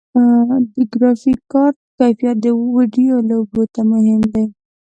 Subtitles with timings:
[0.75, 4.45] د ګرافیک کارت کیفیت د ویډیو لوبو ته مهم دی.